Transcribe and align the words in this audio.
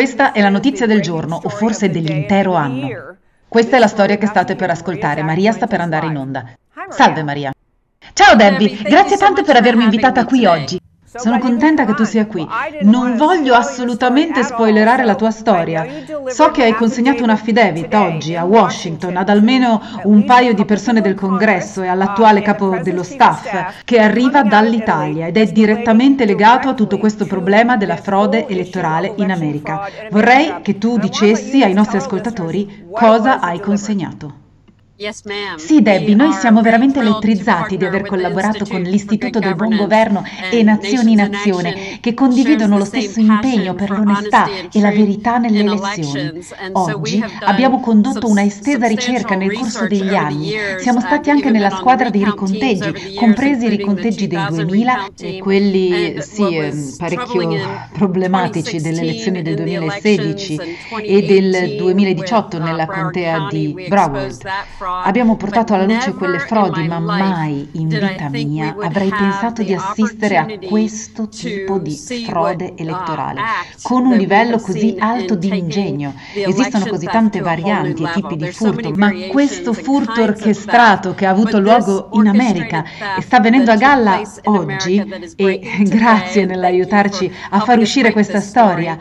Questa 0.00 0.32
è 0.32 0.40
la 0.40 0.48
notizia 0.48 0.86
del 0.86 1.02
giorno, 1.02 1.38
o 1.44 1.50
forse 1.50 1.90
dell'intero 1.90 2.54
anno. 2.54 3.18
Questa 3.46 3.76
è 3.76 3.78
la 3.78 3.86
storia 3.86 4.16
che 4.16 4.24
state 4.24 4.56
per 4.56 4.70
ascoltare. 4.70 5.22
Maria 5.22 5.52
sta 5.52 5.66
per 5.66 5.82
andare 5.82 6.06
in 6.06 6.16
onda. 6.16 6.42
Salve 6.88 7.22
Maria. 7.22 7.52
Ciao 8.14 8.34
Debbie, 8.34 8.78
grazie 8.80 9.18
tante 9.18 9.42
per 9.42 9.56
avermi 9.56 9.84
invitata 9.84 10.24
qui 10.24 10.46
oggi. 10.46 10.80
Sono 11.12 11.40
contenta 11.40 11.84
che 11.86 11.94
tu 11.94 12.04
sia 12.04 12.24
qui. 12.26 12.46
Non 12.82 13.16
voglio 13.16 13.54
assolutamente 13.54 14.44
spoilerare 14.44 15.04
la 15.04 15.16
tua 15.16 15.32
storia. 15.32 15.84
So 16.28 16.52
che 16.52 16.62
hai 16.62 16.72
consegnato 16.72 17.24
un 17.24 17.30
affidavit 17.30 17.92
oggi 17.94 18.36
a 18.36 18.44
Washington 18.44 19.16
ad 19.16 19.28
almeno 19.28 19.82
un 20.04 20.24
paio 20.24 20.54
di 20.54 20.64
persone 20.64 21.00
del 21.00 21.16
congresso 21.16 21.82
e 21.82 21.88
all'attuale 21.88 22.42
capo 22.42 22.78
dello 22.78 23.02
staff 23.02 23.82
che 23.84 23.98
arriva 23.98 24.44
dall'Italia 24.44 25.26
ed 25.26 25.36
è 25.36 25.46
direttamente 25.46 26.24
legato 26.24 26.68
a 26.68 26.74
tutto 26.74 26.96
questo 26.98 27.26
problema 27.26 27.76
della 27.76 27.96
frode 27.96 28.46
elettorale 28.46 29.12
in 29.16 29.32
America. 29.32 29.88
Vorrei 30.10 30.60
che 30.62 30.78
tu 30.78 30.96
dicessi 30.96 31.64
ai 31.64 31.72
nostri 31.72 31.96
ascoltatori 31.96 32.86
cosa 32.92 33.40
hai 33.40 33.58
consegnato. 33.58 34.39
Sì, 35.56 35.80
Debbie, 35.80 36.14
noi 36.14 36.30
siamo 36.34 36.60
veramente 36.60 36.98
elettrizzati 37.00 37.78
di 37.78 37.86
aver 37.86 38.04
collaborato 38.04 38.66
con 38.66 38.82
l'Istituto 38.82 39.38
del 39.38 39.54
Buon 39.54 39.74
Governo 39.74 40.22
e 40.50 40.62
Nazioni 40.62 41.12
in 41.12 41.22
Azione, 41.22 41.98
che 42.00 42.12
condividono 42.12 42.76
lo 42.76 42.84
stesso 42.84 43.18
impegno 43.18 43.72
per 43.72 43.88
l'onestà 43.88 44.46
e 44.70 44.78
la 44.78 44.90
verità 44.90 45.38
nelle 45.38 45.60
elezioni. 45.60 46.38
Oggi 46.72 47.24
abbiamo 47.44 47.80
condotto 47.80 48.28
una 48.28 48.42
estesa 48.42 48.86
ricerca 48.86 49.36
nel 49.36 49.54
corso 49.54 49.86
degli 49.86 50.14
anni. 50.14 50.52
Siamo 50.80 51.00
stati 51.00 51.30
anche 51.30 51.48
nella 51.48 51.70
squadra 51.70 52.10
dei 52.10 52.22
riconteggi, 52.22 53.14
compresi 53.14 53.64
i 53.64 53.70
riconteggi 53.70 54.26
del 54.26 54.48
2000 54.50 55.08
e 55.18 55.38
quelli, 55.38 56.20
sì, 56.20 56.56
ehm, 56.56 56.94
parecchio 56.98 57.88
problematici 57.94 58.82
delle 58.82 59.00
elezioni 59.00 59.40
del 59.40 59.54
2016 59.56 60.60
e 61.02 61.22
del 61.22 61.76
2018 61.76 62.58
nella 62.58 62.84
contea 62.84 63.46
di 63.48 63.74
Broward. 63.88 64.42
Abbiamo 65.02 65.36
portato 65.36 65.74
alla 65.74 65.84
luce 65.84 66.14
quelle 66.14 66.40
frodi, 66.40 66.86
ma 66.86 66.98
mai 66.98 67.68
in 67.72 67.88
vita 67.88 68.28
mia 68.28 68.74
avrei 68.80 69.08
pensato 69.08 69.62
di 69.62 69.72
assistere 69.72 70.36
a 70.36 70.46
questo 70.66 71.28
tipo 71.28 71.78
di 71.78 71.96
frode 72.26 72.74
elettorale, 72.76 73.40
con 73.82 74.04
un 74.04 74.16
livello 74.16 74.58
così 74.58 74.96
alto 74.98 75.36
di 75.36 75.56
ingegno. 75.56 76.14
Esistono 76.34 76.86
così 76.86 77.06
tante 77.06 77.40
varianti 77.40 78.02
e 78.02 78.10
tipi 78.12 78.36
di 78.36 78.50
furto, 78.50 78.90
ma 78.90 79.10
questo 79.30 79.72
furto 79.72 80.22
orchestrato 80.22 81.14
che 81.14 81.26
ha 81.26 81.30
avuto 81.30 81.60
luogo 81.60 82.08
in 82.14 82.26
America 82.26 82.84
e 83.16 83.22
sta 83.22 83.40
venendo 83.40 83.70
a 83.70 83.76
galla 83.76 84.20
oggi, 84.44 85.02
e 85.36 85.84
grazie 85.86 86.44
nell'aiutarci 86.44 87.32
a 87.50 87.60
far 87.60 87.78
uscire 87.78 88.12
questa 88.12 88.40
storia, 88.40 88.98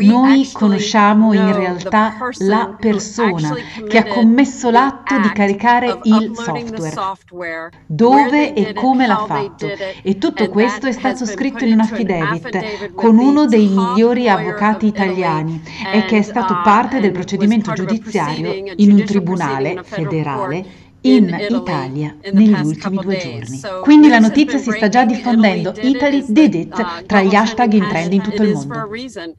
noi 0.00 0.48
conosciamo 0.52 1.32
in 1.32 1.52
realtà 1.54 2.16
la 2.38 2.76
persona 2.78 3.54
che 3.88 3.98
ha 3.98 4.06
commesso 4.06 4.70
l'atto 4.70 5.18
di 5.18 5.28
caricare 5.30 5.98
il 6.04 6.32
software, 6.34 7.70
dove 7.86 8.54
e 8.54 8.72
come 8.72 9.06
l'ha 9.06 9.24
fatto. 9.26 9.68
E 10.02 10.18
tutto 10.18 10.48
questo 10.48 10.86
è 10.86 10.92
stato 10.92 11.24
scritto 11.24 11.64
in 11.64 11.74
un 11.74 11.80
affidavit 11.80 12.92
con 12.94 13.18
uno 13.18 13.46
dei 13.46 13.68
migliori 13.68 14.28
avvocati 14.28 14.86
italiani 14.86 15.62
e 15.92 16.04
che 16.04 16.18
è 16.18 16.22
stato 16.22 16.60
parte 16.62 17.00
del 17.00 17.12
procedimento 17.12 17.72
giudiziario 17.72 18.72
in 18.76 18.92
un 18.92 19.04
tribunale 19.04 19.82
federale 19.84 20.82
in 21.06 21.36
Italia 21.48 22.16
negli 22.32 22.52
ultimi 22.52 22.98
due 22.98 23.16
giorni. 23.16 23.60
Quindi 23.82 24.08
la 24.08 24.18
notizia 24.18 24.58
si 24.58 24.70
sta 24.70 24.88
già 24.88 25.04
diffondendo. 25.04 25.74
Italy 25.80 26.24
did 26.28 26.54
it 26.54 26.78
uh, 26.78 27.04
tra 27.04 27.20
gli 27.22 27.34
hashtag 27.34 27.72
in 27.72 27.86
trend 27.88 28.12
in 28.12 28.22
tutto 28.22 28.42
il 28.42 28.52
mondo. 28.52 28.88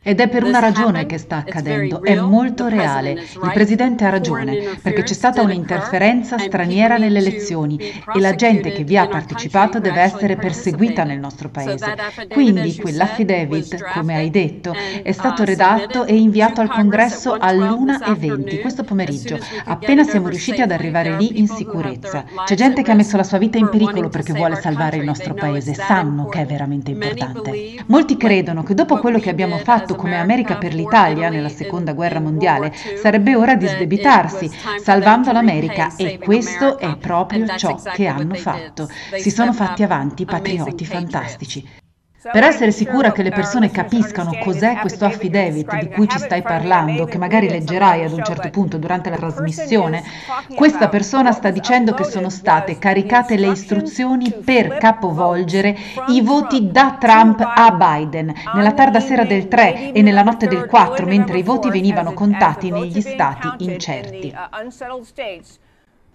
Ed 0.02 0.20
è 0.20 0.30
per 0.30 0.44
una 0.44 0.60
ragione 0.60 1.06
che 1.06 1.18
sta 1.18 1.38
accadendo. 1.38 2.04
È 2.04 2.16
molto 2.20 2.68
reale. 2.68 3.12
Il 3.12 3.52
Presidente 3.54 4.06
ha 4.06 4.10
ragione, 4.10 4.78
perché 4.82 5.04
c'è 5.04 5.14
stata 5.14 5.42
un'interferenza 5.42 6.38
straniera 6.38 6.98
nelle 6.98 7.20
elezioni 7.20 7.78
e 7.80 8.20
la 8.20 8.36
gente 8.36 8.72
che 8.72 8.84
vi 8.84 8.98
ha 8.98 9.08
partecipato 9.08 9.80
deve 9.80 10.02
essere 10.02 10.36
perseguita 10.36 11.04
nel 11.04 11.20
nostro 11.20 11.50
paese. 11.50 11.96
Quindi 12.30 12.76
quell'affidavit, 12.76 13.92
come 13.94 14.16
hai 14.16 14.30
detto, 14.30 14.74
è 15.02 15.12
stato 15.12 15.42
uh, 15.42 15.46
redatto 15.46 16.06
e 16.06 16.16
inviato 16.16 16.62
al 16.62 16.70
Congresso 16.70 17.34
all'1.20 17.34 18.62
questo 18.62 18.84
pomeriggio, 18.84 19.40
appena 19.66 20.04
siamo 20.04 20.28
riusciti 20.28 20.62
ad 20.62 20.72
arrivare 20.72 21.18
lì 21.18 21.40
in 21.40 21.48
sicurezza. 21.56 22.26
C'è 22.46 22.56
gente 22.56 22.82
che 22.82 22.92
ha 22.92 22.96
messo 22.96 23.18
la 23.18 23.24
sua 23.24 23.38
vita 23.38 23.58
in 23.58 23.70
pericolo 23.70 24.10
perché 24.10 24.34
vuole 24.34 24.56
salvare 24.56 24.98
il 24.98 25.04
nostro 25.04 25.34
paese, 25.34 25.74
sanno 25.74 26.28
che 26.28 26.42
è 26.42 26.46
veramente 26.46 26.92
importante. 26.92 27.84
Molti 27.88 28.18
credono 28.18 28.64
che 28.64 28.74
dopo 28.74 28.98
quello 28.98 29.20
che 29.20 29.30
abbiamo 29.30 29.58
fatto 29.60 29.96
come 29.96 30.18
America 30.18 30.58
per 30.58 30.74
l'Italia 30.74 31.30
nella 31.30 31.50
seconda 31.50 31.94
guerra 31.94 32.20
mondiale, 32.20 32.74
sarebbe 33.02 33.36
ora 33.36 33.56
di 33.56 33.68
sdebitarsi, 33.68 34.50
salvando 34.82 35.32
l'America 35.32 35.96
e 35.96 36.20
questo 36.20 36.78
è 36.78 36.96
proprio 36.98 37.46
ciò 37.58 37.80
che 37.94 38.08
hanno 38.08 38.36
fatto. 38.36 38.88
Si 39.18 39.30
sono 39.32 39.54
fatti 39.54 39.84
avanti 39.84 40.26
patrioti 40.26 40.86
fantastici. 40.86 41.84
Per 42.32 42.44
essere 42.44 42.72
sicura 42.72 43.12
che 43.12 43.22
le 43.22 43.30
persone 43.30 43.70
capiscano 43.70 44.36
cos'è 44.40 44.78
questo 44.78 45.06
affidavit 45.06 45.78
di 45.78 45.90
cui 45.90 46.08
ci 46.08 46.18
stai 46.18 46.42
parlando, 46.42 47.06
che 47.06 47.20
magari 47.20 47.48
leggerai 47.48 48.04
ad 48.04 48.14
un 48.14 48.24
certo 48.24 48.50
punto 48.50 48.80
durante 48.80 49.12
la 49.12 49.16
trasmissione, 49.18 50.04
questa 50.56 50.90
persona 50.90 51.32
sta 51.32 51.52
dicendo 51.52 51.94
che 51.94 52.04
sono 52.04 52.30
state 52.30 52.80
caricate 52.80 53.38
le 53.38 53.50
istruzioni 53.50 54.34
per 54.44 54.78
capovolgere 54.78 55.78
i 56.08 56.22
voti 56.22 56.72
da 56.72 56.98
Trump 57.00 57.42
a 57.42 57.72
Biden 57.72 58.34
nella 58.56 58.74
tarda 58.74 59.00
sera 59.00 59.24
del 59.24 59.48
3 59.48 59.92
e 59.92 60.02
nella 60.02 60.24
notte 60.24 60.48
del 60.48 60.66
4, 60.66 61.06
mentre 61.06 61.38
i 61.38 61.44
voti 61.44 61.70
venivano 61.70 62.14
contati 62.14 62.72
negli 62.72 63.02
stati 63.02 63.64
incerti. 63.66 64.34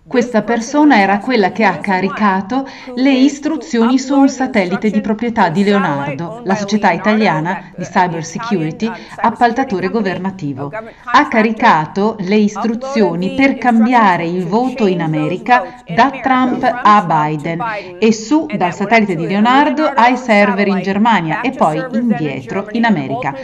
Questa 0.06 0.42
persona 0.42 0.98
era 0.98 1.18
quella 1.18 1.52
che 1.52 1.62
ha 1.62 1.76
caricato 1.76 2.66
le 2.94 3.12
istruzioni 3.12 3.98
su 3.98 4.18
un 4.18 4.28
satellite 4.30 4.90
di 4.90 5.00
proprietà 5.02 5.50
di 5.50 5.62
Leonardo, 5.62 6.40
la 6.44 6.56
società 6.56 6.90
italiana 6.90 7.70
di 7.76 7.84
cyber 7.84 8.24
security, 8.24 8.90
appaltatore 9.16 9.88
governativo. 9.88 10.72
Ha 11.04 11.28
caricato 11.28 12.16
le 12.20 12.36
istruzioni 12.36 13.34
per 13.34 13.58
cambiare 13.58 14.26
il 14.26 14.46
voto 14.46 14.86
in 14.86 15.02
America 15.02 15.82
da 15.86 16.10
Trump 16.22 16.64
a 16.64 17.04
Biden 17.04 17.62
e 17.98 18.12
su 18.12 18.46
dal 18.46 18.74
satellite 18.74 19.14
di 19.14 19.26
Leonardo 19.26 19.84
ai 19.84 20.16
server 20.16 20.66
in 20.66 20.80
Germania 20.80 21.42
e 21.42 21.50
poi 21.50 21.84
indietro 21.92 22.66
in 22.72 22.86
America. 22.86 23.34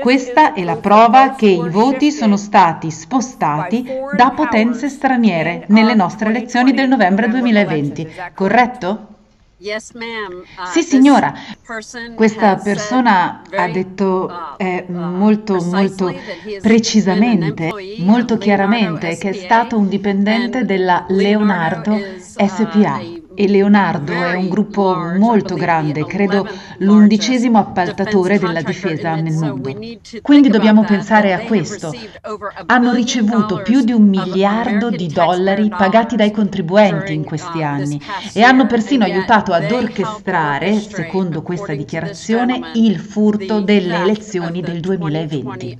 Questa 0.00 0.54
è 0.54 0.64
la 0.64 0.76
prova 0.76 1.34
che 1.34 1.46
i 1.46 1.68
voti 1.68 2.10
sono 2.10 2.36
stati 2.38 2.90
spostati 2.90 3.84
da 4.16 4.30
potenze 4.30 4.88
straniere 4.88 5.64
nelle 5.68 5.94
nostre 5.94 6.30
elezioni 6.30 6.72
del 6.72 6.88
novembre 6.88 7.28
2020, 7.28 8.08
corretto? 8.34 9.08
Uh, 9.58 10.66
sì, 10.72 10.82
signora. 10.82 11.32
Questa 12.16 12.56
persona 12.56 13.42
ha 13.54 13.68
detto 13.68 14.28
uh, 14.28 14.60
eh, 14.60 14.86
molto, 14.88 15.62
molto 15.62 16.12
precisamente, 16.60 17.70
molto 17.98 18.38
chiaramente 18.38 19.16
che 19.16 19.28
è 19.28 19.32
stato 19.34 19.78
un 19.78 19.86
dipendente 19.88 20.64
della 20.64 21.04
Leonardo 21.08 21.96
SPA 22.18 23.20
e 23.34 23.48
Leonardo 23.48 24.12
è 24.12 24.34
un 24.34 24.48
gruppo 24.48 24.94
molto 25.16 25.54
grande, 25.54 26.04
credo 26.04 26.46
l'undicesimo 26.78 27.58
appaltatore 27.58 28.38
della 28.38 28.62
difesa 28.62 29.14
nel 29.14 29.34
mondo. 29.34 29.74
Quindi 30.20 30.48
dobbiamo 30.48 30.84
pensare 30.84 31.32
a 31.32 31.40
questo. 31.40 31.92
Hanno 32.66 32.92
ricevuto 32.92 33.62
più 33.62 33.82
di 33.82 33.92
un 33.92 34.08
miliardo 34.08 34.90
di 34.90 35.06
dollari 35.06 35.68
pagati 35.68 36.16
dai 36.16 36.30
contribuenti 36.30 37.14
in 37.14 37.24
questi 37.24 37.62
anni 37.62 38.00
e 38.32 38.42
hanno 38.42 38.66
persino 38.66 39.04
aiutato 39.04 39.52
ad 39.52 39.70
orchestrare, 39.70 40.78
secondo 40.78 41.42
questa 41.42 41.74
dichiarazione, 41.74 42.72
il 42.74 42.98
furto 42.98 43.60
delle 43.60 43.96
elezioni 43.96 44.60
del 44.60 44.80
2020. 44.80 45.78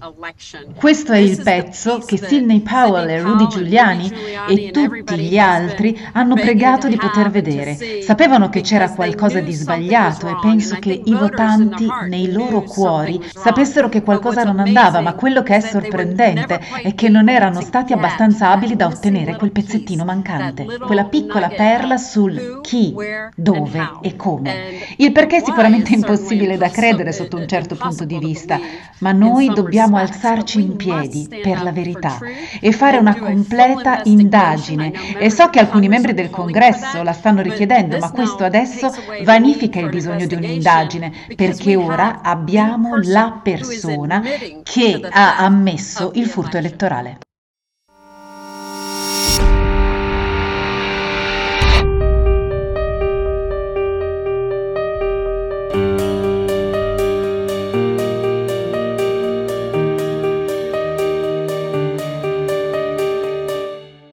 Questo 0.75 1.12
è 1.12 1.19
il 1.19 1.43
pezzo 1.43 1.98
che 1.98 2.16
Sidney 2.16 2.60
Powell 2.60 3.08
e 3.08 3.20
Rudy 3.20 3.46
Giuliani 3.48 4.12
e 4.48 4.70
tutti 4.70 5.19
gli 5.19 5.38
altri 5.38 5.98
hanno 6.12 6.34
pregato 6.34 6.88
di 6.88 6.96
poter 6.96 7.31
vedere 7.31 7.42
vedere. 7.43 8.03
Sapevano 8.03 8.49
che 8.49 8.61
c'era 8.61 8.91
qualcosa 8.91 9.41
di 9.41 9.53
sbagliato 9.53 10.29
e 10.29 10.37
penso 10.41 10.77
che 10.79 11.03
i 11.05 11.15
votanti 11.15 11.87
nei 12.09 12.31
loro 12.33 12.62
cuori 12.62 13.21
sapessero 13.33 13.89
che 13.89 14.03
qualcosa 14.03 14.44
non 14.44 14.61
andava, 14.61 15.00
ma 15.00 15.15
quello 15.15 15.43
che 15.43 15.56
è 15.56 15.61
sorprendente 15.61 16.61
è 16.83 16.94
che 16.94 17.09
non 17.09 17.29
erano 17.29 17.61
stati 17.61 17.93
abbastanza 17.93 18.50
abili 18.50 18.77
da 18.77 18.87
ottenere 18.87 19.37
quel 19.37 19.53
pezzettino 19.53 20.05
mancante, 20.05 20.65
quella 20.87 21.05
piccola 21.05 21.49
perla 21.49 21.97
sul 21.97 22.61
chi, 22.62 22.94
dove 23.35 23.91
e 24.00 24.17
come. 24.17 24.55
Il 24.97 25.12
perché 25.12 25.39
è 25.39 25.43
sicuramente 25.44 25.94
impossibile 25.94 26.56
da 26.56 26.69
credere 26.69 27.12
sotto 27.12 27.37
un 27.37 27.47
certo 27.49 27.75
punto 27.75 28.05
di 28.05 28.19
vista, 28.19 28.59
ma 28.99 29.12
noi 29.12 29.53
dobbiamo 29.53 29.97
alzarci 29.97 30.61
in 30.61 30.77
piedi 30.77 31.29
per 31.43 31.62
la 31.62 31.73
verità 31.73 32.19
e 32.61 32.73
fare 32.73 32.99
una 32.99 33.17
completa 33.17 34.00
indagine. 34.05 34.93
E 35.19 35.31
so 35.31 35.49
che 35.49 35.59
alcuni 35.59 35.89
membri 35.89 36.15
del 36.15 36.31
congresso 36.31 37.03
la 37.03 37.12
stanno 37.12 37.31
stanno 37.32 37.43
richiedendo, 37.43 37.99
ma 37.99 38.11
questo 38.11 38.44
adesso 38.44 38.90
vanifica 39.25 39.81
il 39.81 39.88
bisogno 39.88 40.26
di 40.26 40.34
un'indagine, 40.34 41.12
perché 41.34 41.75
ora 41.76 42.20
abbiamo 42.23 42.96
la 43.00 43.40
persona 43.43 44.23
che 44.62 45.00
ha 45.08 45.38
ammesso 45.38 46.11
il 46.14 46.26
furto 46.26 46.58
elettorale. 46.58 47.19